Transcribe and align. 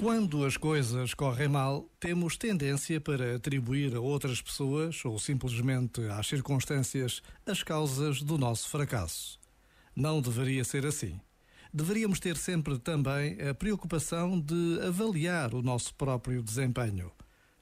Quando 0.00 0.46
as 0.46 0.56
coisas 0.56 1.12
correm 1.12 1.46
mal, 1.46 1.86
temos 2.00 2.34
tendência 2.38 2.98
para 2.98 3.36
atribuir 3.36 3.94
a 3.94 4.00
outras 4.00 4.40
pessoas 4.40 5.04
ou 5.04 5.18
simplesmente 5.18 6.00
às 6.06 6.26
circunstâncias 6.26 7.22
as 7.46 7.62
causas 7.62 8.22
do 8.22 8.38
nosso 8.38 8.66
fracasso. 8.70 9.38
Não 9.94 10.22
deveria 10.22 10.64
ser 10.64 10.86
assim. 10.86 11.20
Deveríamos 11.70 12.18
ter 12.18 12.38
sempre 12.38 12.78
também 12.78 13.36
a 13.46 13.52
preocupação 13.52 14.40
de 14.40 14.80
avaliar 14.88 15.54
o 15.54 15.60
nosso 15.60 15.94
próprio 15.94 16.42
desempenho. 16.42 17.12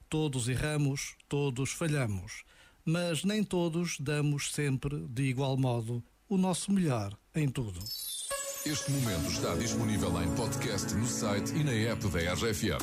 Todos 0.08 0.48
erramos, 0.48 1.16
todos 1.28 1.72
falhamos, 1.72 2.44
mas 2.84 3.24
nem 3.24 3.42
todos 3.42 3.98
damos 3.98 4.52
sempre, 4.52 5.08
de 5.08 5.24
igual 5.24 5.56
modo, 5.56 6.04
o 6.28 6.36
nosso 6.38 6.70
melhor 6.70 7.18
em 7.34 7.48
tudo. 7.48 7.80
Este 8.66 8.90
momento 8.90 9.30
está 9.30 9.54
disponível 9.54 10.10
em 10.20 10.28
podcast 10.34 10.92
no 10.94 11.06
site 11.06 11.54
e 11.54 11.64
na 11.64 11.72
app 11.72 12.06
da 12.08 12.18
RFM. 12.34 12.82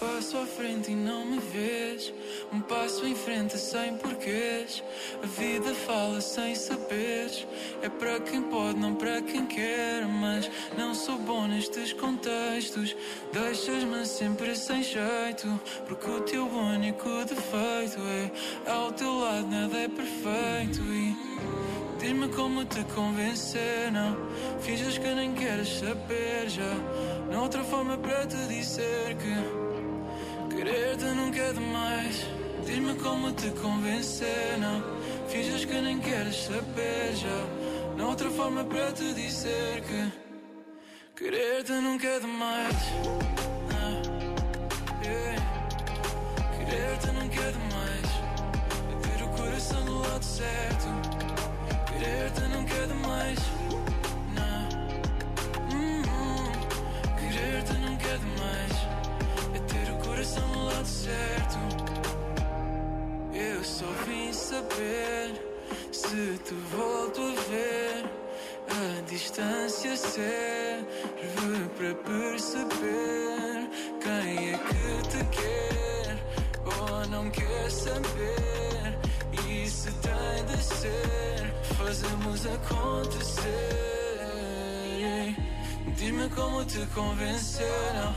Passo 0.00 0.38
à 0.38 0.46
frente 0.46 0.90
e 0.90 0.94
não 0.94 1.26
me 1.26 1.38
vês. 1.38 2.12
Um 2.52 2.60
passo 2.60 3.06
em 3.06 3.14
frente 3.14 3.58
sem 3.58 3.96
porquês. 3.98 4.82
A 5.22 5.26
vida 5.26 5.74
fala 5.74 6.20
sem 6.20 6.54
saberes. 6.54 7.46
É 7.82 7.88
para 7.88 8.18
quem 8.20 8.42
pode, 8.42 8.78
não 8.78 8.94
para 8.94 9.20
quem 9.22 9.44
quer. 9.46 10.06
Mas 10.06 10.50
não 10.76 10.94
sou 10.94 11.18
bom 11.18 11.46
nestes 11.46 11.92
contextos. 11.92 12.96
Deixas-me 13.32 14.06
sempre 14.06 14.56
sem 14.56 14.82
jeito. 14.82 15.60
Porque 15.86 16.08
o 16.10 16.20
teu 16.22 16.46
único 16.46 17.08
defeito 17.26 18.00
é 18.00 18.70
ao 18.70 18.92
teu 18.92 19.18
lado 19.18 19.46
nada 19.48 19.78
é 19.78 19.88
perfeito. 19.88 20.80
E 20.82 21.09
Diz-me 21.98 22.28
como 22.28 22.64
te 22.64 22.82
convencer, 22.94 23.92
não. 23.92 24.16
Finges 24.60 24.98
que 24.98 25.14
nem 25.14 25.34
queres 25.34 25.68
saber 25.68 26.48
já. 26.48 26.74
Não 27.30 27.40
há 27.40 27.42
outra 27.42 27.62
forma 27.62 27.98
para 27.98 28.26
te 28.26 28.36
dizer 28.48 29.16
que 29.16 30.56
Querer-te 30.56 31.04
nunca 31.04 31.38
é 31.38 31.52
demais. 31.52 32.26
Diz-me 32.64 32.94
como 32.96 33.32
te 33.32 33.50
convencer, 33.50 34.58
não. 34.58 34.82
Finges 35.28 35.64
que 35.64 35.80
nem 35.80 35.98
queres 36.00 36.36
saber 36.44 37.14
já. 37.14 37.96
Não 37.96 38.06
há 38.06 38.08
outra 38.08 38.30
forma 38.30 38.64
para 38.64 38.92
te 38.92 39.12
dizer 39.12 39.82
que 39.82 40.12
Querer-te 41.16 41.72
nunca 41.72 42.06
é 42.06 42.20
demais 42.20 43.59
certo. 60.84 61.58
Eu 63.32 63.62
só 63.64 63.86
vim 64.06 64.32
saber 64.32 65.34
se 65.92 66.38
te 66.44 66.54
volto 66.74 67.20
a 67.20 67.40
ver. 67.50 68.04
A 68.68 69.00
distância 69.02 69.96
serve 69.96 70.84
para 71.76 71.94
perceber 71.94 73.68
quem 74.00 74.52
é 74.52 74.58
que 74.58 75.08
te 75.08 75.24
quer 75.36 76.18
ou 76.78 77.06
não 77.08 77.30
quer 77.30 77.70
saber. 77.70 78.98
E 79.48 79.68
se 79.68 79.90
tem 79.92 80.44
de 80.46 80.62
ser 80.62 81.20
fazemos 81.76 82.46
acontecer. 82.46 83.89
Diz-me 86.10 86.28
como 86.30 86.64
te 86.64 86.84
convencer. 86.86 87.94
Não 87.94 88.12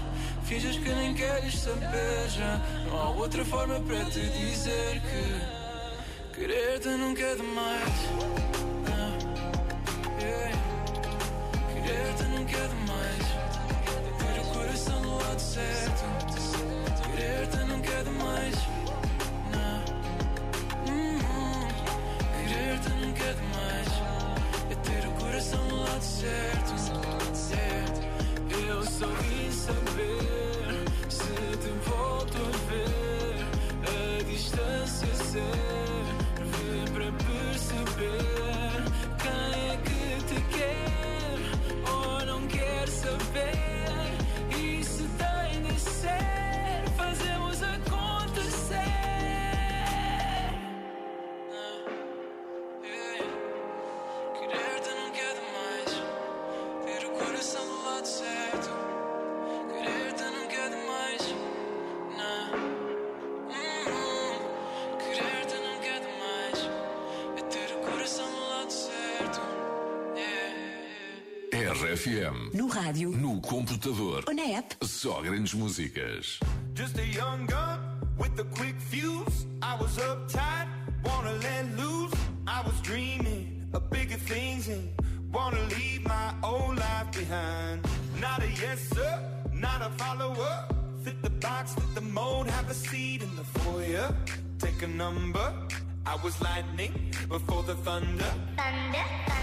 finges 0.46 0.78
que 0.78 0.90
nem 0.90 1.14
queres 1.14 1.60
saber 1.60 2.28
já. 2.28 2.60
Não 2.88 3.00
há 3.00 3.10
outra 3.12 3.46
forma 3.46 3.80
para 3.82 4.04
te 4.06 4.20
dizer 4.20 5.00
que 5.02 6.40
querer-te 6.40 6.88
nunca 6.88 7.22
é 7.22 7.36
demais. 7.36 7.94
Yeah. 10.20 10.58
Querer-te 11.72 12.24
nunca 12.24 12.58
é 12.58 12.68
demais. 12.68 13.26
Ter 14.18 14.42
o 14.42 14.46
coração 14.56 15.02
do 15.04 15.16
lado 15.16 15.40
certo. 15.40 16.04
Querer-te 17.12 17.58
nunca 17.58 17.92
é 17.92 18.04
demais. 18.04 18.74
RFM. 71.64 72.52
No 72.54 72.68
rádio. 72.68 73.10
No 73.12 73.40
computador. 73.40 74.26
Ou 74.28 74.34
na 74.34 74.58
app. 74.58 74.76
Só 74.84 75.22
grandes 75.22 75.54
músicas. 75.54 76.40
Just 76.76 77.00
a 77.00 77.06
young 77.06 77.46
gun 77.46 77.80
with 78.18 78.38
a 78.40 78.44
quick 78.44 78.76
fuse. 78.80 79.48
I 79.62 79.78
was 79.80 79.98
uptight, 79.98 80.68
wanna 81.06 81.32
let 81.32 81.66
loose. 81.78 82.14
I 82.46 82.62
was 82.66 82.80
dreaming 82.82 83.66
of 83.74 83.90
bigger 83.90 84.18
things 84.18 84.68
and 84.68 84.90
wanna 85.32 85.62
leave 85.78 86.04
my 86.04 86.34
old 86.44 86.76
life 86.78 87.12
behind. 87.14 87.82
Not 88.20 88.44
a 88.44 88.50
yes 88.62 88.80
sir, 88.94 89.20
not 89.54 89.82
a 89.82 89.90
follower. 89.92 90.66
Fit 91.04 91.22
the 91.22 91.30
box, 91.30 91.76
fit 91.76 91.96
the 91.96 92.02
mold, 92.02 92.48
have 92.50 92.70
a 92.70 92.74
seat 92.74 93.24
in 93.24 93.34
the 93.38 93.46
foyer. 93.60 94.14
Take 94.60 94.82
a 94.84 94.88
number. 94.88 95.54
I 96.06 96.18
was 96.24 96.42
lightning 96.42 96.92
before 97.30 97.64
the 97.64 97.76
thunder. 97.76 98.32
Thunder, 98.58 98.58
thunder, 98.58 99.04
thunder. 99.28 99.43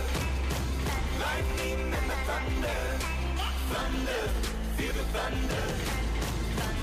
thunder, 5.13 5.65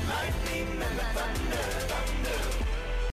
lightning 0.09 0.83
and 0.83 0.99
the 0.99 1.05
thunder. 1.15 1.98